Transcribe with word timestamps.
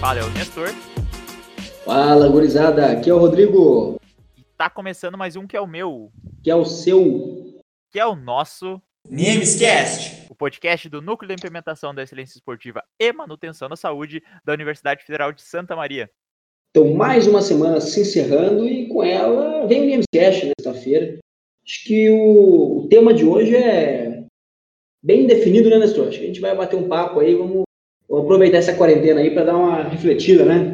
fala 0.00 0.20
é 0.20 0.22
o 0.22 0.30
Nestor. 0.30 0.68
Fala, 1.84 2.28
gurizada. 2.28 2.92
Aqui 2.92 3.10
é 3.10 3.14
o 3.14 3.18
Rodrigo. 3.18 4.00
E 4.36 4.44
tá 4.56 4.70
começando 4.70 5.18
mais 5.18 5.34
um 5.34 5.44
que 5.44 5.56
é 5.56 5.60
o 5.60 5.66
meu. 5.66 6.12
Que 6.42 6.50
é 6.50 6.54
o 6.54 6.64
seu. 6.64 7.60
Que 7.90 7.98
é 7.98 8.06
o 8.06 8.14
nosso. 8.14 8.80
Niemescast. 9.08 10.26
O 10.30 10.36
podcast 10.36 10.88
do 10.88 11.02
Núcleo 11.02 11.28
de 11.28 11.34
Implementação 11.34 11.92
da 11.92 12.04
Excelência 12.04 12.36
Esportiva 12.36 12.84
e 13.00 13.12
Manutenção 13.12 13.68
da 13.68 13.74
Saúde 13.74 14.22
da 14.44 14.52
Universidade 14.52 15.04
Federal 15.04 15.32
de 15.32 15.42
Santa 15.42 15.74
Maria. 15.74 16.08
Então, 16.70 16.94
mais 16.94 17.26
uma 17.26 17.42
semana 17.42 17.80
se 17.80 18.00
encerrando 18.00 18.68
e 18.68 18.88
com 18.88 19.02
ela 19.02 19.66
vem 19.66 19.82
o 19.82 19.86
Niemescast 19.86 20.52
nesta-feira. 20.58 21.18
Acho 21.64 21.84
que 21.84 22.08
o, 22.08 22.84
o, 22.84 22.88
tema 22.88 23.12
de 23.12 23.24
hoje 23.24 23.56
é 23.56 24.22
bem 25.02 25.26
definido, 25.26 25.68
né, 25.68 25.78
Nestor? 25.78 26.08
Acho 26.08 26.18
que 26.18 26.24
a 26.24 26.28
gente 26.28 26.40
vai 26.40 26.54
bater 26.54 26.76
um 26.76 26.86
papo 26.86 27.18
aí, 27.18 27.34
vamos, 27.34 27.64
vamos 28.08 28.24
aproveitar 28.24 28.58
essa 28.58 28.76
quarentena 28.76 29.20
aí 29.20 29.32
para 29.32 29.44
dar 29.44 29.56
uma 29.56 29.82
refletida, 29.82 30.44
né? 30.44 30.70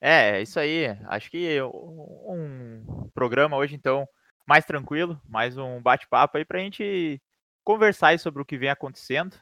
É, 0.00 0.42
isso 0.42 0.58
aí. 0.58 0.86
Acho 1.06 1.30
que 1.30 1.60
um 1.62 3.08
programa 3.14 3.56
hoje, 3.56 3.74
então, 3.74 4.06
mais 4.46 4.64
tranquilo, 4.64 5.20
mais 5.28 5.56
um 5.56 5.80
bate-papo 5.80 6.36
aí 6.36 6.44
para 6.44 6.58
a 6.58 6.62
gente 6.62 7.20
conversar 7.64 8.18
sobre 8.18 8.42
o 8.42 8.44
que 8.44 8.58
vem 8.58 8.68
acontecendo, 8.68 9.36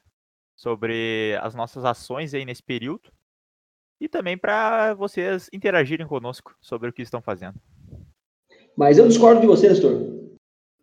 sobre 0.55 1.39
as 1.41 1.55
nossas 1.55 1.85
ações 1.85 2.35
aí 2.35 2.45
nesse 2.45 2.63
período 2.63 3.11
e 4.01 4.09
também 4.09 4.37
para 4.37 4.95
vocês 4.95 5.49
interagirem 5.53 6.07
conosco 6.07 6.55
sobre 6.61 6.89
o 6.89 6.93
que 6.93 7.03
estão 7.03 7.21
fazendo. 7.21 7.61
Mas 8.77 8.99
eu 8.99 9.09
discordo 9.09 9.41
de 9.41 9.47
você, 9.47 9.69
Nestor. 9.69 10.21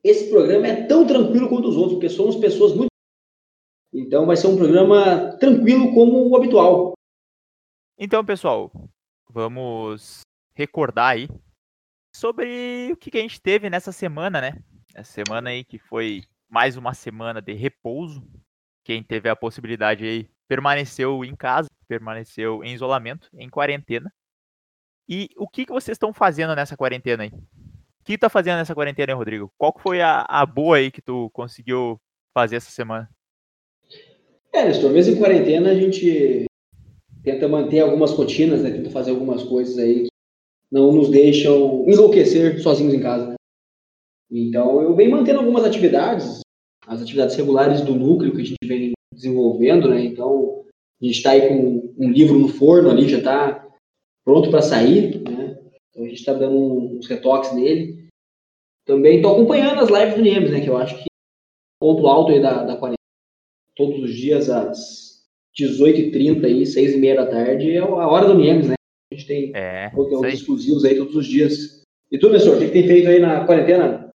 Esse 0.03 0.29
programa 0.29 0.67
é 0.67 0.87
tão 0.87 1.05
tranquilo 1.05 1.49
quanto 1.49 1.67
os 1.67 1.75
outros, 1.75 1.93
porque 1.93 2.09
somos 2.09 2.35
pessoas 2.35 2.73
muito. 2.73 2.87
Então 3.93 4.25
vai 4.25 4.35
ser 4.35 4.47
um 4.47 4.57
programa 4.57 5.37
tranquilo 5.37 5.93
como 5.93 6.29
o 6.29 6.35
habitual. 6.35 6.93
Então, 7.97 8.23
pessoal, 8.23 8.71
vamos 9.29 10.21
recordar 10.53 11.13
aí 11.13 11.27
sobre 12.15 12.91
o 12.91 12.97
que 12.97 13.17
a 13.17 13.21
gente 13.21 13.41
teve 13.41 13.69
nessa 13.69 13.91
semana, 13.91 14.41
né? 14.41 14.63
Essa 14.93 15.11
semana 15.11 15.49
aí 15.49 15.63
que 15.63 15.77
foi 15.77 16.23
mais 16.49 16.77
uma 16.77 16.93
semana 16.93 17.41
de 17.41 17.53
repouso. 17.53 18.23
Quem 18.83 19.03
teve 19.03 19.29
a 19.29 19.35
possibilidade 19.35 20.05
aí 20.05 20.29
permaneceu 20.47 21.23
em 21.23 21.35
casa, 21.35 21.67
permaneceu 21.87 22.63
em 22.63 22.73
isolamento, 22.73 23.29
em 23.33 23.49
quarentena. 23.49 24.11
E 25.07 25.29
o 25.37 25.47
que, 25.47 25.65
que 25.65 25.71
vocês 25.71 25.95
estão 25.95 26.13
fazendo 26.13 26.55
nessa 26.55 26.75
quarentena 26.75 27.23
aí? 27.23 27.29
O 27.29 28.03
que 28.03 28.17
tá 28.17 28.29
fazendo 28.29 28.57
nessa 28.57 28.75
quarentena 28.75 29.13
Rodrigo? 29.13 29.51
Qual 29.57 29.73
foi 29.77 30.01
a, 30.01 30.25
a 30.27 30.45
boa 30.45 30.77
aí 30.77 30.91
que 30.91 31.01
tu 31.01 31.29
conseguiu 31.31 31.99
fazer 32.33 32.57
essa 32.57 32.71
semana? 32.71 33.09
É, 34.53 34.65
Nestor, 34.65 34.91
mesmo 34.91 35.15
em 35.15 35.19
quarentena 35.19 35.71
a 35.71 35.75
gente 35.75 36.45
tenta 37.23 37.47
manter 37.47 37.81
algumas 37.81 38.11
rotinas, 38.11 38.63
né? 38.63 38.71
Tenta 38.71 38.89
fazer 38.89 39.11
algumas 39.11 39.43
coisas 39.43 39.77
aí 39.77 40.03
que 40.03 40.09
não 40.71 40.91
nos 40.91 41.09
deixam 41.09 41.85
enlouquecer 41.87 42.61
sozinhos 42.61 42.93
em 42.93 43.01
casa. 43.01 43.35
Então, 44.31 44.81
eu 44.81 44.95
venho 44.95 45.11
mantendo 45.11 45.39
algumas 45.39 45.63
atividades, 45.63 46.41
as 46.85 47.01
atividades 47.01 47.35
regulares 47.35 47.81
do 47.81 47.95
núcleo 47.95 48.33
que 48.33 48.41
a 48.41 48.45
gente 48.45 48.57
vem 48.65 48.93
desenvolvendo, 49.13 49.89
né? 49.89 50.03
Então, 50.03 50.63
a 51.01 51.05
gente 51.05 51.17
está 51.17 51.31
aí 51.31 51.47
com 51.47 51.93
um 51.97 52.11
livro 52.11 52.37
no 52.37 52.47
forno 52.47 52.89
ali, 52.89 53.07
já 53.07 53.19
está 53.19 53.67
pronto 54.25 54.49
para 54.49 54.61
sair, 54.61 55.21
né? 55.21 55.57
Então, 55.89 56.05
a 56.05 56.07
gente 56.07 56.19
está 56.19 56.33
dando 56.33 56.57
uns 56.97 57.07
retoques 57.07 57.53
nele. 57.53 58.07
Também 58.85 59.17
estou 59.17 59.33
acompanhando 59.33 59.81
as 59.81 59.89
lives 59.89 60.15
do 60.15 60.21
Niemes, 60.21 60.51
né? 60.51 60.61
Que 60.61 60.69
eu 60.69 60.77
acho 60.77 60.97
que 60.97 61.05
ponto 61.79 62.07
alto 62.07 62.31
aí 62.31 62.41
da, 62.41 62.63
da 62.63 62.75
quarentena. 62.75 62.96
Todos 63.77 64.03
os 64.03 64.13
dias 64.15 64.49
às 64.49 65.23
18h30 65.57 66.45
aí, 66.45 66.63
6h30 66.63 67.15
da 67.15 67.27
tarde, 67.27 67.71
é 67.71 67.79
a 67.79 67.85
hora 67.85 68.27
do 68.27 68.35
Niemes, 68.35 68.69
né? 68.69 68.75
A 69.11 69.15
gente 69.15 69.27
tem 69.27 69.51
é, 69.55 69.89
conteúdos 69.91 70.33
exclusivos 70.33 70.83
aí 70.83 70.97
todos 70.97 71.15
os 71.15 71.25
dias. 71.25 71.83
E 72.11 72.17
tu, 72.17 72.29
Nessor, 72.29 72.55
o 72.55 72.59
que, 72.59 72.65
que 72.65 72.73
tem 72.73 72.87
feito 72.87 73.07
aí 73.07 73.19
na 73.19 73.45
quarentena? 73.45 74.09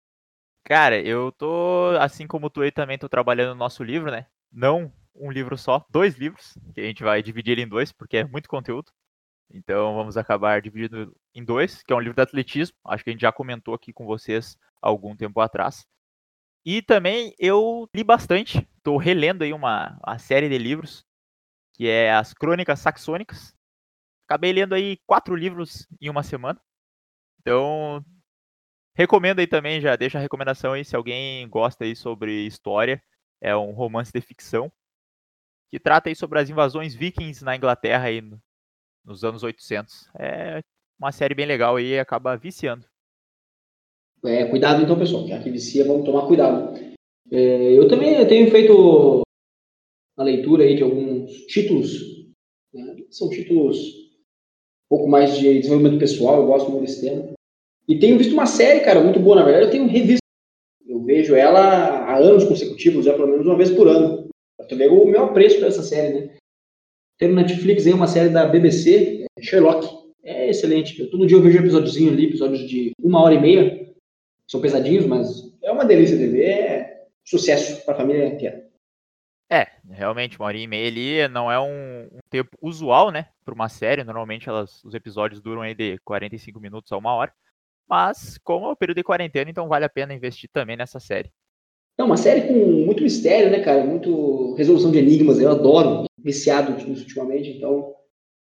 Cara, 0.65 1.00
eu 1.00 1.32
tô, 1.32 1.91
assim 1.99 2.26
como 2.26 2.49
tu 2.49 2.62
aí 2.62 2.70
também, 2.70 2.99
tô 2.99 3.09
trabalhando 3.09 3.50
no 3.50 3.56
nosso 3.56 3.82
livro, 3.82 4.10
né? 4.10 4.26
Não 4.53 4.93
um 5.15 5.31
livro 5.31 5.56
só, 5.59 5.84
dois 5.91 6.16
livros, 6.16 6.56
que 6.75 6.81
a 6.81 6.84
gente 6.84 7.03
vai 7.03 7.22
dividir 7.22 7.53
ele 7.53 7.62
em 7.62 7.69
dois, 7.69 7.93
porque 7.93 8.19
é 8.19 8.25
muito 8.25 8.49
conteúdo. 8.49 8.91
Então 9.53 9.94
vamos 9.94 10.16
acabar 10.16 10.62
dividindo 10.62 11.15
em 11.34 11.44
dois, 11.44 11.82
que 11.82 11.93
é 11.93 11.97
um 11.97 12.00
livro 12.00 12.15
de 12.15 12.22
atletismo. 12.22 12.76
Acho 12.87 13.04
que 13.04 13.10
a 13.10 13.12
gente 13.12 13.22
já 13.22 13.32
comentou 13.32 13.75
aqui 13.75 13.93
com 13.93 14.06
vocês 14.06 14.56
algum 14.81 15.16
tempo 15.16 15.41
atrás. 15.41 15.84
E 16.65 16.82
também 16.82 17.34
eu 17.38 17.88
li 17.94 18.04
bastante, 18.04 18.66
estou 18.80 18.96
relendo 18.96 19.44
aí 19.44 19.52
uma, 19.52 19.98
uma 20.04 20.18
série 20.18 20.48
de 20.48 20.58
livros, 20.58 21.04
que 21.74 21.88
é 21.88 22.12
as 22.12 22.32
Crônicas 22.32 22.80
Saxônicas. 22.80 23.54
Acabei 24.26 24.52
lendo 24.52 24.74
aí 24.74 24.98
quatro 25.06 25.34
livros 25.34 25.86
em 26.00 26.08
uma 26.08 26.22
semana. 26.22 26.60
Então, 27.40 28.04
recomendo 28.94 29.38
aí 29.38 29.46
também, 29.46 29.80
já 29.80 29.96
deixa 29.96 30.19
a 30.19 30.20
recomendação 30.20 30.72
aí 30.72 30.84
se 30.84 30.96
alguém 30.96 31.48
gosta 31.48 31.84
aí 31.84 31.94
sobre 31.94 32.46
história. 32.46 33.02
É 33.40 33.56
um 33.56 33.72
romance 33.72 34.12
de 34.12 34.20
ficção 34.20 34.70
que 35.70 35.78
trata 35.78 36.08
aí 36.08 36.16
sobre 36.16 36.38
as 36.40 36.50
invasões 36.50 36.94
vikings 36.94 37.44
na 37.44 37.56
Inglaterra 37.56 38.06
aí 38.06 38.20
no, 38.20 38.40
nos 39.04 39.24
anos 39.24 39.42
800. 39.42 40.10
É 40.19 40.60
uma 40.98 41.12
série 41.12 41.34
bem 41.34 41.46
legal 41.46 41.76
aí 41.76 41.94
e 41.94 41.98
acaba 41.98 42.36
viciando. 42.36 42.86
É, 44.24 44.44
cuidado 44.46 44.82
então, 44.82 44.98
pessoal. 44.98 45.26
Já 45.26 45.42
que 45.42 45.50
vicia, 45.50 45.86
vamos 45.86 46.04
tomar 46.04 46.26
cuidado. 46.26 46.74
É, 47.30 47.78
eu 47.78 47.86
também 47.88 48.26
tenho 48.26 48.50
feito 48.50 49.22
a 50.16 50.22
leitura 50.22 50.64
aí 50.64 50.74
de 50.74 50.82
alguns 50.82 51.30
títulos. 51.46 52.26
Né? 52.72 52.96
São 53.10 53.28
títulos 53.30 54.00
pouco 54.91 55.08
mais 55.08 55.38
de 55.38 55.60
desenvolvimento 55.60 56.00
pessoal, 56.00 56.40
eu 56.40 56.46
gosto 56.46 56.70
muito 56.70 56.82
desse 56.82 57.00
tema. 57.00 57.30
E 57.86 57.98
tenho 57.98 58.19
visto 58.19 58.32
uma 58.32 58.46
série, 58.46 58.80
cara, 58.80 59.00
muito 59.00 59.20
boa, 59.20 59.36
na 59.36 59.44
verdade, 59.44 59.66
eu 59.66 59.70
tenho 59.70 59.86
revisto. 59.86 60.20
Eu 60.86 61.00
vejo 61.04 61.34
ela 61.36 61.60
há 61.60 62.16
anos 62.16 62.44
consecutivos, 62.44 63.04
já 63.04 63.14
pelo 63.14 63.28
menos 63.28 63.46
uma 63.46 63.56
vez 63.56 63.70
por 63.70 63.86
ano. 63.86 64.28
Tu 64.69 64.76
vê 64.76 64.88
o 64.88 65.04
meu 65.06 65.24
apreço 65.24 65.58
por 65.58 65.69
essa 65.69 65.82
série, 65.82 66.14
né? 66.14 66.36
Tem 67.19 67.28
no 67.28 67.34
Netflix 67.34 67.86
aí 67.86 67.92
uma 67.92 68.06
série 68.06 68.30
da 68.30 68.46
BBC, 68.46 69.24
Sherlock. 69.40 69.88
É 70.22 70.48
excelente. 70.48 71.00
Eu, 71.00 71.10
todo 71.10 71.26
dia 71.26 71.36
eu 71.36 71.42
vejo 71.42 71.58
um 71.58 71.62
episódiozinho 71.62 72.12
ali, 72.12 72.26
episódios 72.26 72.69
de 72.69 72.92
uma 73.00 73.22
hora 73.22 73.34
e 73.34 73.40
meia. 73.40 73.92
São 74.48 74.60
pesadinhos, 74.60 75.06
mas 75.06 75.52
é 75.62 75.70
uma 75.70 75.84
delícia 75.84 76.16
de 76.16 76.26
ver. 76.26 76.44
É 76.44 77.00
sucesso 77.30 77.84
para 77.84 77.94
a 77.94 77.96
família 77.96 78.26
inteira. 78.26 78.68
É, 79.52 79.66
realmente, 79.88 80.38
uma 80.38 80.46
hora 80.46 80.56
e 80.56 80.66
meia 80.66 80.86
ali 80.86 81.28
não 81.28 81.50
é 81.50 81.58
um, 81.58 82.08
um 82.12 82.18
tempo 82.28 82.56
usual, 82.62 83.10
né, 83.10 83.26
para 83.44 83.54
uma 83.54 83.68
série. 83.68 84.04
Normalmente 84.04 84.48
elas, 84.48 84.82
os 84.84 84.94
episódios 84.94 85.40
duram 85.40 85.62
aí 85.62 85.74
de 85.74 85.98
45 86.04 86.60
minutos 86.60 86.92
a 86.92 86.96
uma 86.96 87.14
hora. 87.14 87.32
Mas, 87.88 88.38
como 88.44 88.66
é 88.66 88.70
o 88.70 88.76
período 88.76 88.98
de 88.98 89.02
quarentena, 89.02 89.50
então 89.50 89.66
vale 89.66 89.84
a 89.84 89.88
pena 89.88 90.14
investir 90.14 90.48
também 90.52 90.76
nessa 90.76 91.00
série. 91.00 91.32
É 91.98 92.04
uma 92.04 92.16
série 92.16 92.42
com 92.42 92.54
muito 92.54 93.02
mistério, 93.02 93.50
né, 93.50 93.60
cara? 93.60 93.84
Muito 93.84 94.54
resolução 94.54 94.92
de 94.92 94.98
enigmas. 94.98 95.40
Eu 95.40 95.50
adoro, 95.50 96.04
viciado 96.16 96.72
nisso 96.86 97.02
ultimamente. 97.02 97.50
Então, 97.50 97.92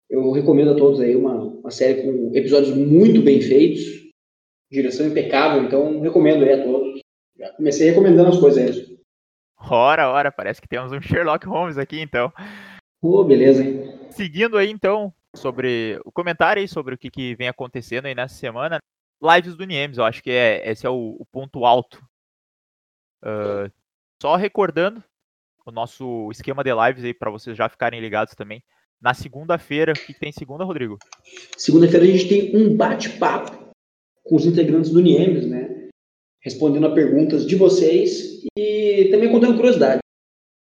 eu 0.10 0.32
recomendo 0.32 0.72
a 0.72 0.76
todos 0.76 1.00
aí 1.00 1.16
uma, 1.16 1.36
uma 1.36 1.72
série 1.72 2.02
com 2.02 2.32
episódios 2.36 2.76
muito 2.76 3.22
bem 3.22 3.40
feitos, 3.40 3.84
direção 4.72 5.06
impecável. 5.06 5.64
Então, 5.64 6.02
recomendo 6.02 6.44
aí 6.44 6.54
a 6.54 6.64
todos. 6.64 6.87
Comecei 7.58 7.90
recomendando 7.90 8.30
as 8.30 8.40
coisas 8.40 8.78
aí. 8.78 8.98
Ora, 9.70 10.10
ora, 10.10 10.32
parece 10.32 10.62
que 10.62 10.68
temos 10.68 10.92
um 10.92 11.02
Sherlock 11.02 11.46
Holmes 11.48 11.78
aqui, 11.78 12.00
então. 12.00 12.32
Oh, 13.02 13.24
beleza, 13.24 13.64
hein? 13.64 14.00
Seguindo 14.12 14.58
aí, 14.58 14.70
então, 14.70 15.14
sobre 15.36 16.00
o 16.06 16.12
comentário 16.12 16.62
aí 16.62 16.68
sobre 16.68 16.96
o 16.96 16.98
que, 16.98 17.10
que 17.10 17.36
vem 17.36 17.48
acontecendo 17.48 18.06
aí 18.06 18.16
nessa 18.16 18.36
semana. 18.36 18.80
Lives 19.22 19.56
do 19.56 19.66
Niemes, 19.66 19.98
eu 19.98 20.04
acho 20.04 20.22
que 20.22 20.30
é, 20.30 20.70
esse 20.70 20.86
é 20.86 20.90
o, 20.90 21.18
o 21.20 21.26
ponto 21.32 21.66
alto. 21.66 22.00
Uh, 23.24 23.72
só 24.22 24.36
recordando 24.36 25.04
o 25.66 25.72
nosso 25.72 26.30
esquema 26.32 26.64
de 26.64 26.72
lives 26.74 27.04
aí 27.04 27.14
para 27.14 27.32
vocês 27.32 27.58
já 27.58 27.68
ficarem 27.68 28.00
ligados 28.00 28.36
também. 28.36 28.64
Na 29.02 29.14
segunda-feira, 29.14 29.94
o 29.94 29.96
que 29.96 30.14
tem 30.14 30.32
segunda, 30.32 30.64
Rodrigo? 30.64 30.98
Segunda-feira 31.56 32.06
a 32.06 32.10
gente 32.10 32.28
tem 32.28 32.56
um 32.56 32.76
bate-papo 32.76 33.74
com 34.24 34.36
os 34.36 34.46
integrantes 34.46 34.92
do 34.92 35.02
Niemes, 35.02 35.48
né? 35.48 35.77
Respondendo 36.48 36.88
a 36.88 36.94
perguntas 36.94 37.46
de 37.46 37.58
vocês 37.58 38.42
e 38.58 39.10
também 39.12 39.30
contando 39.30 39.58
curiosidade. 39.58 40.00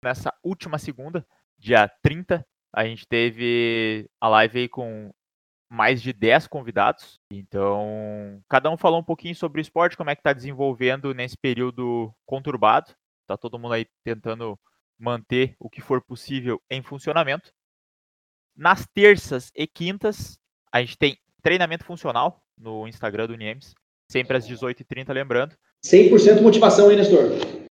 Nessa 0.01 0.33
última 0.41 0.77
segunda, 0.77 1.27
dia 1.59 1.85
30, 2.01 2.47
a 2.73 2.85
gente 2.85 3.05
teve 3.05 4.09
a 4.21 4.29
live 4.29 4.59
aí 4.59 4.69
com 4.69 5.11
mais 5.69 6.01
de 6.01 6.13
10 6.13 6.47
convidados. 6.47 7.19
Então, 7.29 8.41
cada 8.47 8.71
um 8.71 8.77
falou 8.77 9.01
um 9.01 9.03
pouquinho 9.03 9.35
sobre 9.35 9.59
o 9.59 9.61
esporte, 9.61 9.97
como 9.97 10.09
é 10.09 10.15
que 10.15 10.21
está 10.21 10.31
desenvolvendo 10.31 11.13
nesse 11.13 11.35
período 11.37 12.09
conturbado. 12.25 12.95
Tá 13.27 13.35
todo 13.35 13.59
mundo 13.59 13.73
aí 13.73 13.85
tentando 14.01 14.57
manter 14.97 15.57
o 15.59 15.69
que 15.69 15.81
for 15.81 16.01
possível 16.01 16.61
em 16.69 16.81
funcionamento. 16.81 17.51
Nas 18.55 18.87
terças 18.93 19.51
e 19.53 19.67
quintas, 19.67 20.39
a 20.71 20.79
gente 20.79 20.97
tem 20.97 21.17
treinamento 21.41 21.83
funcional 21.83 22.41
no 22.57 22.87
Instagram 22.87 23.27
do 23.27 23.35
Niemes, 23.35 23.75
sempre 24.09 24.37
às 24.37 24.47
18h30, 24.47 25.11
lembrando. 25.13 25.55
100% 25.85 26.41
motivação 26.41 26.89
aí, 26.89 26.95
Nestor. 26.95 27.31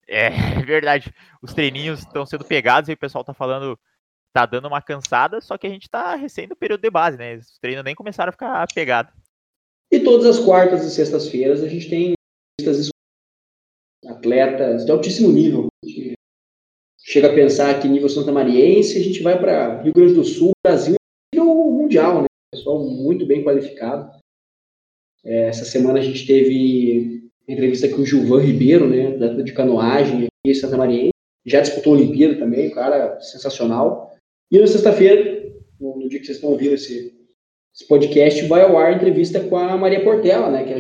É, 0.09 0.27
é 0.59 0.63
verdade. 0.65 1.13
Os 1.43 1.55
treininhos 1.55 2.01
estão 2.01 2.27
sendo 2.27 2.45
pegados 2.45 2.89
e 2.89 2.93
o 2.93 2.99
pessoal 2.99 3.23
está 3.23 3.35
falando 3.35 3.79
tá 4.33 4.47
dando 4.47 4.69
uma 4.69 4.81
cansada, 4.81 5.41
só 5.41 5.59
que 5.59 5.67
a 5.67 5.71
gente 5.71 5.89
tá 5.89 6.15
recém 6.15 6.47
no 6.47 6.55
período 6.55 6.83
de 6.83 6.91
base, 6.91 7.17
né? 7.17 7.37
Os 7.37 7.59
treinos 7.59 7.85
nem 7.85 7.95
começaram 7.95 8.31
a 8.31 8.33
ficar 8.33 8.67
pegados. 8.73 9.13
E 9.91 9.99
todas 10.01 10.25
as 10.25 10.39
quartas 10.45 10.85
e 10.85 10.91
sextas-feiras 10.91 11.63
a 11.65 11.69
gente 11.69 11.91
tem 11.91 12.13
atletas 14.07 14.85
de 14.85 14.93
altíssimo 14.93 15.31
nível. 15.33 15.67
A 15.85 15.89
gente 15.89 16.15
chega 16.99 17.29
a 17.29 17.35
pensar 17.35 17.81
que 17.81 17.89
nível 17.89 18.09
Santa 18.09 18.31
Mariense, 18.31 18.99
a 18.99 19.03
gente 19.03 19.23
vai 19.23 19.39
para 19.39 19.83
Rio 19.83 19.93
Grande 19.93 20.15
do 20.15 20.25
Sul, 20.25 20.53
Brasil, 20.65 20.95
nível 21.35 21.55
mundial, 21.55 22.23
né? 22.23 22.27
Pessoal 22.53 22.85
muito 22.85 23.27
bem 23.27 23.43
qualificado. 23.43 24.20
É, 25.25 25.49
essa 25.49 25.65
semana 25.65 25.99
a 25.99 26.03
gente 26.03 26.27
teve 26.27 27.31
entrevista 27.49 27.89
com 27.89 28.03
o 28.03 28.07
Gilvan 28.07 28.41
Ribeiro, 28.41 28.89
né, 28.89 29.09
atleta 29.09 29.43
de 29.43 29.53
canoagem 29.53 30.25
aqui 30.25 30.29
em 30.47 30.55
Santa 30.55 30.77
Mariense. 30.77 31.11
Já 31.45 31.61
disputou 31.61 31.95
a 31.95 31.97
Olimpíada 31.97 32.39
também, 32.39 32.69
um 32.69 32.75
cara 32.75 33.21
sensacional. 33.21 34.15
E 34.51 34.59
na 34.59 34.67
sexta-feira, 34.67 35.53
no, 35.81 35.97
no, 35.99 36.09
dia 36.09 36.21
que 36.21 36.27
vocês 36.27 36.37
estão 36.37 36.51
ouvindo 36.51 36.75
esse, 36.75 37.15
esse, 37.75 37.87
podcast, 37.87 38.47
vai 38.47 38.63
ao 38.63 38.77
ar 38.77 38.95
entrevista 38.95 39.43
com 39.49 39.57
a 39.57 39.77
Maria 39.77 40.03
Portela, 40.05 40.51
né, 40.51 40.65
que 40.65 40.73
é 40.75 40.79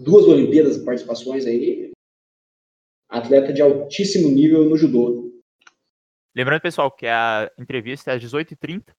duas 0.00 0.26
Olimpíadas 0.26 0.78
participações 0.78 1.46
aí, 1.46 1.90
atleta 3.08 3.52
de 3.52 3.62
altíssimo 3.62 4.28
nível 4.28 4.64
no 4.64 4.76
judô. 4.76 5.32
Lembrando, 6.34 6.60
pessoal, 6.60 6.90
que 6.90 7.06
a 7.06 7.50
entrevista 7.58 8.12
é 8.12 8.16
às 8.16 8.22
18h30 8.22 8.92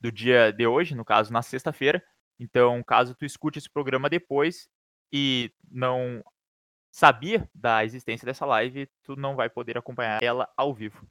do 0.00 0.12
dia 0.12 0.52
de 0.52 0.66
hoje, 0.66 0.94
no 0.94 1.04
caso, 1.04 1.32
na 1.32 1.42
sexta-feira. 1.42 2.02
Então, 2.40 2.82
caso 2.82 3.14
tu 3.14 3.26
escute 3.26 3.58
esse 3.58 3.68
programa 3.68 4.08
depois 4.08 4.66
e 5.12 5.50
não 5.70 6.24
sabia 6.90 7.46
da 7.54 7.84
existência 7.84 8.24
dessa 8.24 8.46
live, 8.46 8.88
tu 9.04 9.14
não 9.14 9.36
vai 9.36 9.50
poder 9.50 9.76
acompanhar 9.76 10.22
ela 10.22 10.48
ao 10.56 10.72
vivo. 10.72 11.06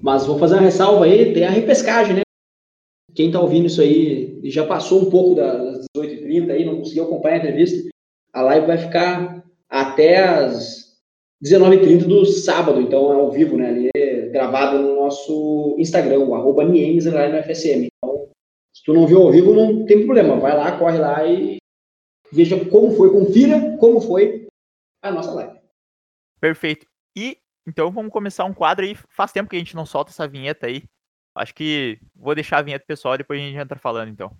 Mas 0.00 0.24
vou 0.24 0.38
fazer 0.38 0.54
uma 0.54 0.62
ressalva 0.62 1.04
aí, 1.04 1.34
tem 1.34 1.44
a 1.44 1.50
repescagem, 1.50 2.16
né? 2.16 2.22
Quem 3.14 3.30
tá 3.30 3.40
ouvindo 3.40 3.66
isso 3.66 3.82
aí 3.82 4.40
e 4.42 4.50
já 4.50 4.66
passou 4.66 5.02
um 5.02 5.10
pouco 5.10 5.34
das 5.34 5.84
18h30 5.96 6.50
aí, 6.50 6.64
não 6.64 6.78
conseguiu 6.78 7.04
acompanhar 7.04 7.34
a 7.34 7.38
entrevista, 7.38 7.88
a 8.32 8.42
live 8.42 8.66
vai 8.66 8.78
ficar 8.78 9.44
até 9.68 10.24
as 10.24 10.96
19h30 11.44 12.06
do 12.06 12.24
sábado, 12.24 12.80
então 12.80 13.12
é 13.12 13.16
ao 13.16 13.30
vivo, 13.30 13.56
né? 13.56 13.68
Ali 13.68 13.90
é 13.94 14.28
gravado 14.28 14.78
no 14.78 14.96
nosso 14.96 15.76
Instagram, 15.78 16.20
o 16.20 16.34
arroba 16.34 16.64
FSM. 16.64 17.88
Se 18.86 18.92
tu 18.92 18.94
não 18.94 19.04
viu 19.04 19.20
ao 19.20 19.32
vivo, 19.32 19.52
não 19.52 19.84
tem 19.84 20.04
problema. 20.04 20.38
Vai 20.38 20.56
lá, 20.56 20.78
corre 20.78 20.96
lá 20.96 21.26
e 21.26 21.56
veja 22.30 22.64
como 22.70 22.92
foi, 22.92 23.10
confira 23.10 23.76
como 23.78 24.00
foi 24.00 24.46
a 25.02 25.10
nossa 25.10 25.32
live. 25.32 25.58
Perfeito. 26.40 26.86
E 27.18 27.36
então 27.66 27.90
vamos 27.90 28.12
começar 28.12 28.44
um 28.44 28.54
quadro 28.54 28.84
aí. 28.84 28.94
Faz 29.08 29.32
tempo 29.32 29.50
que 29.50 29.56
a 29.56 29.58
gente 29.58 29.74
não 29.74 29.84
solta 29.84 30.12
essa 30.12 30.28
vinheta 30.28 30.68
aí. 30.68 30.84
Acho 31.34 31.52
que 31.52 31.98
vou 32.14 32.32
deixar 32.32 32.58
a 32.58 32.62
vinheta 32.62 32.84
pessoal 32.86 33.16
e 33.16 33.18
depois 33.18 33.40
a 33.40 33.42
gente 33.42 33.58
entra 33.58 33.76
falando 33.76 34.08
então. 34.08 34.30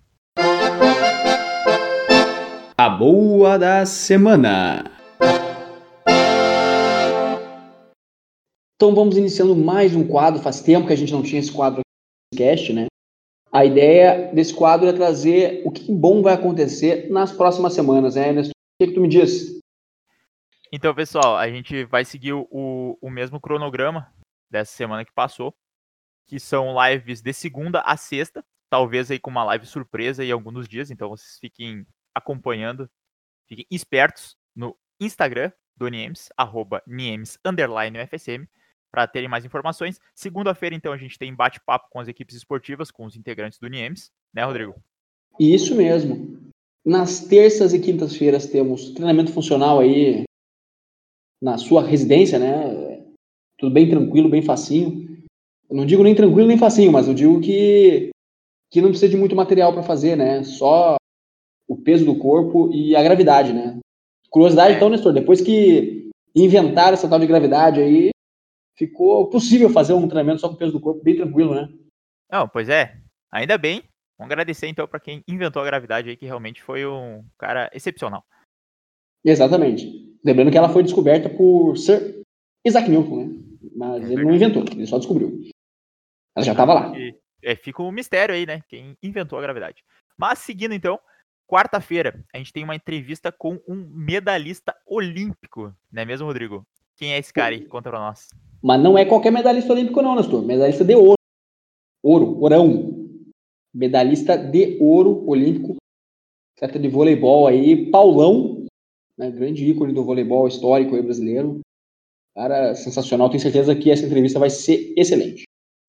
A 2.77 2.89
boa 2.89 3.59
da 3.59 3.85
semana. 3.85 4.85
Então 8.77 8.95
vamos 8.95 9.17
iniciando 9.17 9.57
mais 9.57 9.93
um 9.93 10.07
quadro. 10.07 10.41
Faz 10.41 10.61
tempo 10.61 10.87
que 10.87 10.93
a 10.93 10.97
gente 10.97 11.11
não 11.11 11.21
tinha 11.21 11.41
esse 11.41 11.51
quadro 11.51 11.81
aqui 11.81 12.33
no 12.33 12.37
cast, 12.37 12.71
né? 12.71 12.87
A 13.51 13.65
ideia 13.65 14.31
desse 14.33 14.53
quadro 14.53 14.87
é 14.87 14.93
trazer 14.93 15.61
o 15.65 15.71
que 15.71 15.91
bom 15.91 16.21
vai 16.21 16.33
acontecer 16.33 17.09
nas 17.09 17.31
próximas 17.31 17.73
semanas, 17.73 18.15
né, 18.15 18.29
Ernesto? 18.29 18.51
O 18.51 18.83
que, 18.83 18.87
que 18.87 18.93
tu 18.93 19.01
me 19.01 19.07
diz? 19.07 19.59
Então, 20.71 20.93
pessoal, 20.93 21.37
a 21.37 21.49
gente 21.49 21.85
vai 21.85 22.03
seguir 22.03 22.33
o, 22.33 22.97
o 23.01 23.09
mesmo 23.09 23.39
cronograma 23.39 24.11
dessa 24.49 24.75
semana 24.75 25.05
que 25.05 25.13
passou, 25.13 25.55
que 26.27 26.39
são 26.39 26.75
lives 26.85 27.21
de 27.21 27.31
segunda 27.31 27.81
a 27.81 27.95
sexta, 27.95 28.43
talvez 28.69 29.09
aí 29.09 29.17
com 29.19 29.29
uma 29.29 29.45
live 29.45 29.65
surpresa 29.65 30.23
em 30.23 30.31
alguns 30.31 30.67
dias, 30.67 30.91
então 30.91 31.09
vocês 31.09 31.37
fiquem 31.39 31.85
acompanhando, 32.13 32.89
fiquem 33.47 33.65
espertos 33.71 34.35
no 34.53 34.77
Instagram 34.99 35.51
do 35.75 35.87
Niemes, 35.87 36.29
arroba 36.35 36.83
Niemes, 36.85 37.37
underline 37.45 37.97
UFSM, 37.99 38.45
para 38.91 39.07
terem 39.07 39.29
mais 39.29 39.45
informações. 39.45 39.99
Segunda-feira, 40.15 40.75
então, 40.75 40.91
a 40.93 40.97
gente 40.97 41.17
tem 41.17 41.33
bate-papo 41.33 41.87
com 41.89 41.99
as 41.99 42.07
equipes 42.07 42.35
esportivas, 42.35 42.91
com 42.91 43.05
os 43.05 43.15
integrantes 43.15 43.59
do 43.59 43.67
NIEMS, 43.67 44.11
né, 44.33 44.43
Rodrigo? 44.43 44.75
Isso 45.39 45.75
mesmo. 45.75 46.51
Nas 46.85 47.21
terças 47.21 47.73
e 47.73 47.79
quintas-feiras 47.79 48.47
temos 48.47 48.91
treinamento 48.91 49.31
funcional 49.31 49.79
aí 49.79 50.23
na 51.41 51.57
sua 51.57 51.83
residência, 51.83 52.39
né? 52.39 53.03
Tudo 53.57 53.73
bem 53.73 53.89
tranquilo, 53.89 54.29
bem 54.29 54.41
facinho. 54.41 55.07
Eu 55.69 55.75
não 55.75 55.85
digo 55.85 56.03
nem 56.03 56.15
tranquilo 56.15 56.47
nem 56.47 56.57
facinho, 56.57 56.91
mas 56.91 57.07
eu 57.07 57.13
digo 57.13 57.41
que, 57.41 58.09
que 58.71 58.81
não 58.81 58.89
precisa 58.89 59.11
de 59.11 59.17
muito 59.17 59.35
material 59.35 59.73
para 59.73 59.83
fazer, 59.83 60.15
né? 60.15 60.43
Só 60.43 60.95
o 61.67 61.75
peso 61.75 62.05
do 62.05 62.17
corpo 62.17 62.71
e 62.73 62.95
a 62.95 63.03
gravidade, 63.03 63.51
né? 63.51 63.77
Curiosidade, 64.29 64.75
então, 64.75 64.89
Nestor, 64.89 65.13
depois 65.13 65.41
que 65.41 66.09
inventaram 66.35 66.93
essa 66.93 67.07
tal 67.07 67.19
de 67.19 67.27
gravidade 67.27 67.81
aí, 67.81 68.09
ficou 68.77 69.29
possível 69.29 69.69
fazer 69.69 69.93
um 69.93 70.07
treinamento 70.07 70.41
só 70.41 70.47
com 70.47 70.55
o 70.55 70.57
peso 70.57 70.71
do 70.71 70.79
corpo 70.79 71.03
bem 71.03 71.15
tranquilo, 71.15 71.55
né? 71.55 71.67
Não, 72.31 72.47
pois 72.47 72.69
é. 72.69 72.97
Ainda 73.31 73.57
bem. 73.57 73.83
Vamos 74.17 74.31
agradecer 74.31 74.67
então 74.67 74.87
para 74.87 74.99
quem 74.99 75.23
inventou 75.27 75.61
a 75.61 75.65
gravidade 75.65 76.09
aí, 76.09 76.17
que 76.17 76.25
realmente 76.25 76.61
foi 76.61 76.85
um 76.85 77.23
cara 77.37 77.69
excepcional. 77.73 78.23
Exatamente. 79.23 80.15
Lembrando 80.23 80.51
que 80.51 80.57
ela 80.57 80.69
foi 80.69 80.83
descoberta 80.83 81.29
por 81.29 81.77
Sir 81.77 82.21
Isaac 82.65 82.89
Newton, 82.89 83.25
né? 83.25 83.43
Mas 83.75 84.09
é 84.09 84.13
ele 84.13 84.23
não 84.23 84.33
inventou, 84.33 84.63
ele 84.71 84.87
só 84.87 84.97
descobriu. 84.97 85.41
Ela 86.35 86.45
já 86.45 86.51
estava 86.51 86.73
lá. 86.73 86.97
E, 86.97 87.15
é, 87.43 87.55
fica 87.55 87.83
um 87.83 87.91
mistério 87.91 88.33
aí, 88.33 88.45
né? 88.45 88.61
Quem 88.67 88.97
inventou 89.01 89.37
a 89.37 89.41
gravidade. 89.41 89.83
Mas 90.17 90.39
seguindo 90.39 90.73
então, 90.73 90.99
quarta-feira, 91.47 92.23
a 92.33 92.37
gente 92.37 92.51
tem 92.51 92.63
uma 92.63 92.75
entrevista 92.75 93.31
com 93.31 93.61
um 93.67 93.87
medalhista 93.93 94.75
olímpico, 94.85 95.73
não 95.91 96.01
é 96.01 96.05
mesmo, 96.05 96.25
Rodrigo? 96.25 96.65
Quem 96.95 97.13
é 97.13 97.19
esse 97.19 97.31
cara 97.31 97.53
aí? 97.53 97.65
Conta 97.65 97.89
pra 97.91 97.99
nós. 97.99 98.27
Mas 98.67 98.83
não 98.83 98.97
é 98.97 99.05
qualquer 99.05 99.31
medalhista 99.31 99.71
olímpico, 99.71 100.01
não, 100.01 100.13
Nestor. 100.13 100.43
Medalhista 100.43 100.83
de 100.83 100.93
ouro. 100.93 101.15
Ouro, 102.03 102.37
ourão. 102.37 103.07
Medalhista 103.73 104.37
de 104.37 104.77
ouro 104.81 105.25
olímpico. 105.25 105.77
Atleta 106.57 106.77
de 106.77 106.89
voleibol 106.89 107.47
aí. 107.47 107.89
Paulão, 107.89 108.65
né, 109.17 109.31
grande 109.31 109.65
ícone 109.65 109.93
do 109.93 110.03
voleibol 110.03 110.49
histórico 110.49 110.97
aí 110.97 111.01
brasileiro. 111.01 111.61
Cara, 112.35 112.75
sensacional. 112.75 113.29
Tenho 113.29 113.39
certeza 113.39 113.73
que 113.73 113.89
essa 113.89 114.05
entrevista 114.05 114.37
vai 114.37 114.49
ser 114.49 114.93
excelente. 114.97 115.43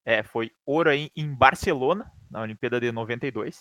É, 0.06 0.22
foi 0.22 0.52
ouro 0.64 0.88
aí 0.88 1.10
em 1.16 1.34
Barcelona, 1.34 2.12
na 2.30 2.42
Olimpíada 2.42 2.78
de 2.78 2.92
92. 2.92 3.58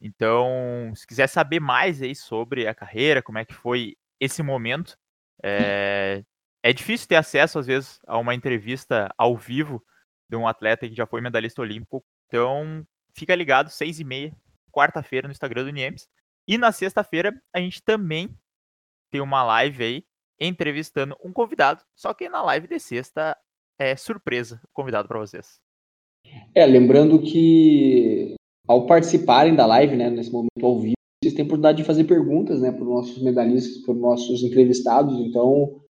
Então, 0.00 0.92
se 0.96 1.06
quiser 1.06 1.28
saber 1.28 1.60
mais 1.60 2.02
aí 2.02 2.12
sobre 2.12 2.66
a 2.66 2.74
carreira, 2.74 3.22
como 3.22 3.38
é 3.38 3.44
que 3.44 3.54
foi 3.54 3.94
esse 4.18 4.42
momento, 4.42 4.98
é, 5.44 6.24
é 6.62 6.72
difícil 6.72 7.08
ter 7.08 7.16
acesso, 7.16 7.58
às 7.58 7.66
vezes, 7.66 8.00
a 8.06 8.18
uma 8.18 8.34
entrevista 8.34 9.12
ao 9.16 9.36
vivo 9.36 9.82
de 10.28 10.36
um 10.36 10.46
atleta 10.46 10.88
que 10.88 10.94
já 10.94 11.06
foi 11.06 11.20
medalhista 11.20 11.62
olímpico. 11.62 12.04
Então, 12.26 12.86
fica 13.14 13.34
ligado, 13.34 13.70
seis 13.70 14.00
e 14.00 14.04
meia, 14.04 14.36
quarta-feira, 14.72 15.28
no 15.28 15.32
Instagram 15.32 15.64
do 15.64 15.70
Niemes. 15.70 16.08
E 16.46 16.58
na 16.58 16.72
sexta-feira, 16.72 17.32
a 17.54 17.60
gente 17.60 17.82
também 17.82 18.28
tem 19.10 19.20
uma 19.20 19.42
live 19.42 19.82
aí, 19.82 20.04
entrevistando 20.40 21.16
um 21.24 21.32
convidado. 21.32 21.82
Só 21.94 22.12
que 22.12 22.28
na 22.28 22.42
live 22.42 22.68
de 22.68 22.78
sexta 22.78 23.36
é 23.78 23.96
surpresa 23.96 24.60
convidado 24.72 25.08
para 25.08 25.18
vocês. 25.18 25.60
É, 26.54 26.66
lembrando 26.66 27.20
que 27.22 28.34
ao 28.66 28.86
participarem 28.86 29.54
da 29.54 29.66
live, 29.66 29.96
né, 29.96 30.10
nesse 30.10 30.30
momento 30.30 30.50
ao 30.62 30.78
vivo, 30.78 30.94
vocês 31.22 31.34
têm 31.34 31.42
a 31.42 31.46
oportunidade 31.46 31.78
de 31.78 31.84
fazer 31.84 32.04
perguntas, 32.04 32.60
né, 32.60 32.70
para 32.70 32.82
os 32.82 32.88
nossos 32.88 33.22
medalhistas, 33.22 33.82
para 33.82 33.94
os 33.94 34.00
nossos 34.00 34.42
entrevistados. 34.42 35.18
Então, 35.20 35.80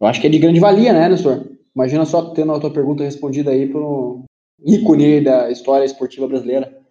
eu 0.00 0.06
acho 0.06 0.20
que 0.20 0.26
é 0.26 0.30
de 0.30 0.38
grande 0.38 0.60
valia, 0.60 0.92
né, 0.92 1.08
Nestor? 1.08 1.44
Imagina 1.74 2.04
só 2.04 2.32
tendo 2.32 2.52
a 2.52 2.60
tua 2.60 2.72
pergunta 2.72 3.04
respondida 3.04 3.50
aí 3.50 3.72
um 3.74 4.24
ícone 4.64 5.22
da 5.22 5.50
história 5.50 5.84
esportiva 5.84 6.26
brasileira. 6.26 6.82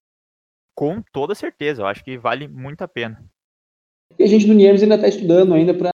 Com 0.75 1.01
toda 1.11 1.35
certeza, 1.35 1.81
eu 1.81 1.87
acho 1.87 2.03
que 2.03 2.17
vale 2.17 2.47
muito 2.47 2.83
a 2.83 2.87
pena. 2.87 3.23
E 4.17 4.23
a 4.23 4.27
gente 4.27 4.45
do 4.45 4.53
Niemes 4.53 4.83
ainda 4.83 4.95
está 4.95 5.07
estudando 5.07 5.53
ainda 5.53 5.73
para 5.73 5.89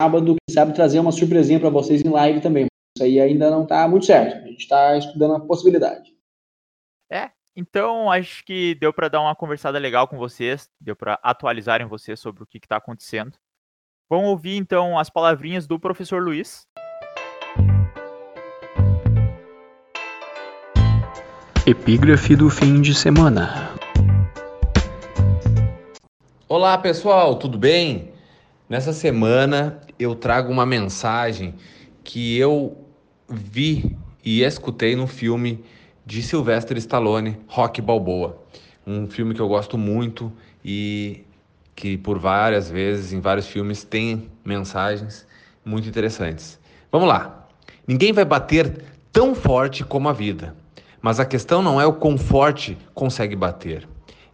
sábado, 0.00 0.36
quem 0.46 0.54
sabe, 0.54 0.74
trazer 0.74 0.98
uma 0.98 1.12
surpresinha 1.12 1.60
para 1.60 1.70
vocês 1.70 2.02
em 2.02 2.08
live 2.08 2.40
também. 2.40 2.66
Isso 2.96 3.04
aí 3.04 3.20
ainda 3.20 3.50
não 3.50 3.62
está 3.62 3.86
muito 3.88 4.06
certo. 4.06 4.44
A 4.44 4.48
gente 4.48 4.60
está 4.60 4.96
estudando 4.96 5.34
a 5.34 5.40
possibilidade. 5.40 6.14
É, 7.10 7.30
então 7.56 8.10
acho 8.10 8.44
que 8.44 8.74
deu 8.76 8.92
para 8.92 9.08
dar 9.08 9.20
uma 9.20 9.34
conversada 9.34 9.78
legal 9.78 10.08
com 10.08 10.16
vocês, 10.16 10.68
deu 10.80 10.96
para 10.96 11.14
atualizarem 11.22 11.86
vocês 11.86 12.18
sobre 12.18 12.42
o 12.42 12.46
que 12.46 12.58
está 12.58 12.76
acontecendo. 12.76 13.36
Vamos 14.12 14.30
ouvir 14.30 14.56
então 14.56 14.98
as 14.98 15.08
palavrinhas 15.08 15.68
do 15.68 15.78
professor 15.78 16.20
Luiz. 16.20 16.66
Epígrafe 21.64 22.34
do 22.34 22.50
fim 22.50 22.80
de 22.80 22.92
semana. 22.92 23.70
Olá 26.48 26.76
pessoal, 26.76 27.36
tudo 27.36 27.56
bem? 27.56 28.10
Nessa 28.68 28.92
semana 28.92 29.80
eu 29.96 30.16
trago 30.16 30.50
uma 30.50 30.66
mensagem 30.66 31.54
que 32.02 32.36
eu 32.36 32.84
vi 33.28 33.96
e 34.24 34.42
escutei 34.42 34.96
no 34.96 35.06
filme 35.06 35.64
de 36.04 36.20
Sylvester 36.20 36.76
Stallone, 36.78 37.38
Rock 37.46 37.80
Balboa. 37.80 38.42
Um 38.84 39.06
filme 39.06 39.36
que 39.36 39.40
eu 39.40 39.46
gosto 39.46 39.78
muito 39.78 40.32
e 40.64 41.24
que 41.80 41.96
por 41.96 42.18
várias 42.18 42.70
vezes 42.70 43.10
em 43.14 43.20
vários 43.20 43.46
filmes 43.46 43.82
tem 43.82 44.28
mensagens 44.44 45.26
muito 45.64 45.88
interessantes. 45.88 46.60
Vamos 46.92 47.08
lá. 47.08 47.48
Ninguém 47.86 48.12
vai 48.12 48.24
bater 48.26 48.84
tão 49.10 49.34
forte 49.34 49.82
como 49.82 50.06
a 50.06 50.12
vida. 50.12 50.54
Mas 51.00 51.18
a 51.18 51.24
questão 51.24 51.62
não 51.62 51.80
é 51.80 51.86
o 51.86 51.94
quão 51.94 52.18
forte 52.18 52.76
consegue 52.92 53.34
bater, 53.34 53.88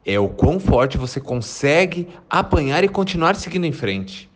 é 0.04 0.18
o 0.18 0.28
quão 0.28 0.58
forte 0.58 0.98
você 0.98 1.20
consegue 1.20 2.08
apanhar 2.28 2.82
e 2.82 2.88
continuar 2.88 3.36
seguindo 3.36 3.64
em 3.64 3.70
frente. 3.70 4.28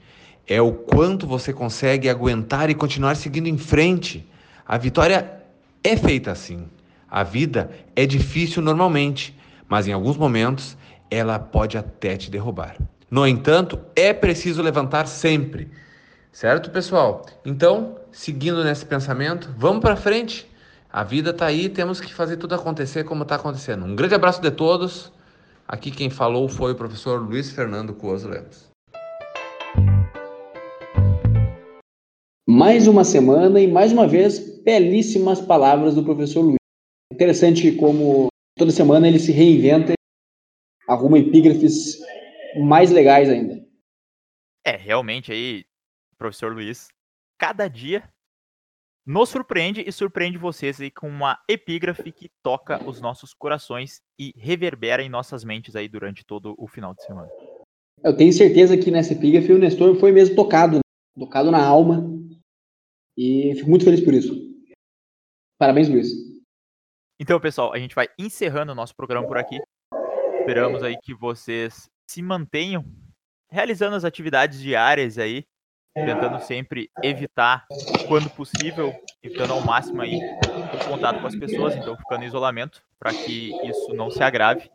É 0.47 0.63
o 0.63 0.73
quanto 0.73 1.27
você 1.27 1.53
consegue 1.53 2.09
aguentar 2.09 2.71
e 2.71 2.75
continuar 2.75 3.17
seguindo 3.17 3.49
em 3.49 3.59
frente. 3.59 4.25
A 4.65 4.79
vitória 4.79 5.43
é 5.83 5.97
feita 5.97 6.31
assim. 6.31 6.69
A 7.11 7.25
vida 7.25 7.73
é 7.97 8.07
difícil 8.07 8.63
normalmente, 8.63 9.37
mas 9.69 9.89
em 9.89 9.93
alguns 9.93 10.17
momentos 10.17 10.77
ela 11.11 11.41
pode 11.41 11.77
até 11.77 12.17
te 12.17 12.31
derrubar. 12.31 12.77
No 13.11 13.27
entanto, 13.27 13.81
é 13.97 14.13
preciso 14.13 14.63
levantar 14.63 15.09
sempre. 15.09 15.69
Certo, 16.31 16.71
pessoal? 16.71 17.27
Então, 17.45 17.97
seguindo 18.13 18.63
nesse 18.63 18.87
pensamento, 18.87 19.53
vamos 19.59 19.81
para 19.81 19.97
frente. 19.97 20.49
A 20.89 21.03
vida 21.03 21.31
está 21.31 21.47
aí, 21.47 21.69
temos 21.69 22.01
que 22.01 22.15
fazer 22.15 22.37
tudo 22.37 22.55
acontecer 22.55 23.03
como 23.03 23.25
está 23.25 23.35
acontecendo. 23.35 23.85
Um 23.85 23.97
grande 23.97 24.15
abraço 24.15 24.41
de 24.41 24.53
todos. 24.53 25.13
Aqui 25.67 25.91
quem 25.91 26.09
falou 26.09 26.49
foi 26.49 26.71
o 26.71 26.77
professor 26.77 27.21
Luiz 27.21 27.51
Fernando 27.51 27.93
Cuoso 27.95 28.29
Lemos. 28.29 28.71
Mais 32.49 32.87
uma 32.87 33.03
semana 33.03 33.61
e 33.61 33.67
mais 33.67 33.93
uma 33.93 34.07
vez 34.07 34.39
belíssimas 34.63 35.41
palavras 35.41 35.97
do 35.97 36.05
professor 36.05 36.43
Luiz. 36.43 36.59
Interessante 37.13 37.73
como 37.73 38.29
toda 38.57 38.71
semana 38.71 39.09
ele 39.09 39.19
se 39.19 39.33
reinventa, 39.33 39.95
arruma 40.89 41.19
epígrafes 41.19 41.99
mais 42.57 42.91
legais 42.91 43.29
ainda. 43.29 43.65
É, 44.65 44.77
realmente 44.77 45.33
aí, 45.33 45.65
professor 46.19 46.53
Luiz, 46.53 46.89
cada 47.39 47.69
dia 47.69 48.09
nos 49.07 49.31
surpreende 49.31 49.83
e 49.87 49.91
surpreende 49.91 50.39
vocês 50.39 50.81
aí 50.81 50.91
com 50.91 51.09
uma 51.09 51.39
epígrafe 51.49 52.13
que 52.13 52.31
toca 52.43 52.83
os 52.87 53.01
nossos 53.01 53.33
corações 53.33 54.01
e 54.19 54.33
reverbera 54.37 55.03
em 55.03 55.09
nossas 55.09 55.43
mentes 55.43 55.75
aí 55.75 55.89
durante 55.89 56.25
todo 56.25 56.55
o 56.59 56.69
final 56.69 56.95
de 56.95 57.03
semana. 57.05 57.29
Eu 58.05 58.17
tenho 58.17 58.33
certeza 58.33 58.77
que 58.77 58.91
nessa 58.91 59.13
epígrafe 59.13 59.53
o 59.53 59.59
Nestor 59.59 59.99
foi 59.99 60.13
mesmo 60.13 60.37
tocado, 60.37 60.77
né? 60.77 60.81
tocado 61.19 61.51
na 61.51 61.63
alma, 61.63 62.05
e 63.17 63.55
fico 63.57 63.69
muito 63.69 63.85
feliz 63.85 64.01
por 64.01 64.15
isso. 64.15 64.35
Parabéns, 65.59 65.89
Luiz. 65.89 66.09
Então, 67.21 67.39
pessoal, 67.39 67.73
a 67.75 67.79
gente 67.79 67.95
vai 67.95 68.09
encerrando 68.19 68.73
o 68.73 68.75
nosso 68.75 68.95
programa 68.97 69.27
por 69.27 69.37
aqui. 69.37 69.59
Esperamos 70.39 70.83
aí 70.83 70.97
que 71.03 71.13
vocês 71.13 71.91
se 72.11 72.21
mantenham 72.21 72.85
realizando 73.49 73.95
as 73.95 74.05
atividades 74.05 74.61
diárias 74.61 75.17
aí, 75.17 75.47
tentando 75.95 76.41
sempre 76.41 76.91
evitar, 77.05 77.67
quando 78.09 78.29
possível, 78.31 78.93
evitando 79.23 79.53
ao 79.53 79.61
máximo 79.61 80.03
aí 80.03 80.19
o 80.75 80.89
contato 80.89 81.21
com 81.21 81.27
as 81.29 81.37
pessoas, 81.37 81.77
então 81.77 81.97
ficando 81.97 82.25
em 82.25 82.27
isolamento, 82.27 82.83
para 82.99 83.13
que 83.13 83.53
isso 83.65 83.95
não 83.95 84.11
se 84.11 84.23
agrave. 84.23 84.69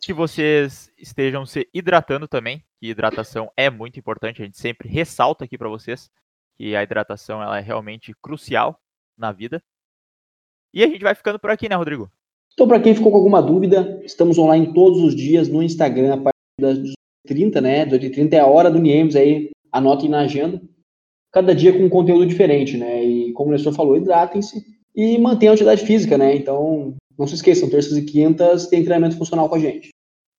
Que 0.00 0.12
vocês 0.12 0.90
estejam 0.96 1.44
se 1.44 1.68
hidratando 1.72 2.26
também, 2.26 2.64
que 2.78 2.88
hidratação 2.88 3.52
é 3.54 3.68
muito 3.68 3.98
importante, 3.98 4.40
a 4.40 4.44
gente 4.46 4.58
sempre 4.58 4.88
ressalta 4.88 5.44
aqui 5.44 5.58
para 5.58 5.68
vocês 5.68 6.10
que 6.54 6.74
a 6.74 6.82
hidratação 6.82 7.42
ela 7.42 7.58
é 7.58 7.60
realmente 7.60 8.14
crucial 8.22 8.80
na 9.18 9.32
vida. 9.32 9.62
E 10.72 10.82
a 10.82 10.86
gente 10.86 11.02
vai 11.02 11.14
ficando 11.14 11.38
por 11.38 11.50
aqui, 11.50 11.68
né, 11.68 11.74
Rodrigo? 11.74 12.10
Então, 12.54 12.68
para 12.68 12.80
quem 12.80 12.94
ficou 12.94 13.10
com 13.10 13.18
alguma 13.18 13.42
dúvida, 13.42 14.00
estamos 14.04 14.38
online 14.38 14.74
todos 14.74 15.02
os 15.02 15.16
dias 15.16 15.48
no 15.48 15.62
Instagram, 15.62 16.14
a 16.14 16.16
partir 16.18 16.36
das 16.60 16.92
30, 17.26 17.60
né? 17.60 17.86
30 17.86 18.36
é 18.36 18.40
a 18.40 18.46
hora 18.46 18.70
do 18.70 18.78
Niemes 18.78 19.16
aí, 19.16 19.50
anotem 19.70 20.08
na 20.08 20.20
agenda. 20.20 20.60
Cada 21.32 21.54
dia 21.54 21.72
com 21.72 21.84
um 21.84 21.88
conteúdo 21.88 22.26
diferente, 22.26 22.76
né? 22.76 23.02
E 23.02 23.32
como 23.32 23.48
o 23.48 23.52
Nestor 23.52 23.72
falou, 23.72 23.96
hidratem-se 23.96 24.62
e 24.94 25.16
mantenham 25.18 25.52
a 25.52 25.54
atividade 25.54 25.86
física, 25.86 26.18
né? 26.18 26.36
Então, 26.36 26.94
não 27.18 27.26
se 27.26 27.34
esqueçam, 27.34 27.70
terças 27.70 27.96
e 27.96 28.04
quintas 28.04 28.66
tem 28.66 28.84
treinamento 28.84 29.16
funcional 29.16 29.48
com 29.48 29.54
a 29.54 29.58
gente. 29.58 29.88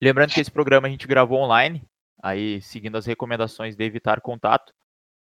Lembrando 0.00 0.32
que 0.32 0.40
esse 0.40 0.50
programa 0.50 0.86
a 0.86 0.90
gente 0.90 1.08
gravou 1.08 1.38
online, 1.38 1.82
aí 2.22 2.60
seguindo 2.62 2.96
as 2.96 3.06
recomendações 3.06 3.74
de 3.74 3.84
evitar 3.84 4.20
contato. 4.20 4.72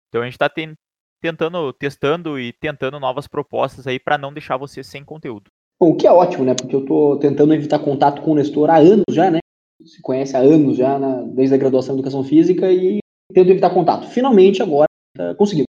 Então 0.08 0.22
a 0.22 0.24
gente 0.24 0.34
está 0.34 0.50
tentando, 1.20 1.72
testando 1.74 2.38
e 2.40 2.52
tentando 2.54 2.98
novas 2.98 3.26
propostas 3.26 3.86
aí 3.86 3.98
para 4.00 4.16
não 4.16 4.32
deixar 4.32 4.56
você 4.56 4.82
sem 4.82 5.04
conteúdo. 5.04 5.50
Bom, 5.80 5.92
o 5.92 5.96
que 5.96 6.06
é 6.06 6.12
ótimo, 6.12 6.44
né? 6.44 6.54
Porque 6.54 6.76
eu 6.76 6.80
estou 6.80 7.18
tentando 7.18 7.54
evitar 7.54 7.78
contato 7.78 8.20
com 8.20 8.32
o 8.32 8.34
Nestor 8.34 8.68
há 8.68 8.76
anos 8.76 9.04
já, 9.10 9.30
né? 9.30 9.38
Se 9.82 10.02
conhece 10.02 10.36
há 10.36 10.40
anos 10.40 10.76
já, 10.76 10.98
na, 10.98 11.22
desde 11.22 11.54
a 11.54 11.58
graduação 11.58 11.94
em 11.94 11.98
Educação 11.98 12.22
Física 12.22 12.70
e 12.70 12.98
tento 13.32 13.50
evitar 13.50 13.72
contato. 13.72 14.06
Finalmente, 14.06 14.62
agora, 14.62 14.86
tá 15.16 15.34
conseguiu. 15.36 15.64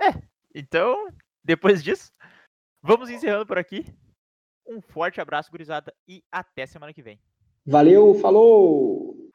É, 0.00 0.14
então, 0.54 1.06
depois 1.44 1.84
disso, 1.84 2.08
vamos 2.82 3.10
encerrando 3.10 3.44
por 3.44 3.58
aqui. 3.58 3.84
Um 4.66 4.80
forte 4.80 5.20
abraço, 5.20 5.50
gurizada, 5.50 5.92
e 6.08 6.22
até 6.32 6.64
semana 6.64 6.94
que 6.94 7.02
vem. 7.02 7.20
Valeu, 7.66 8.14
falou! 8.14 9.28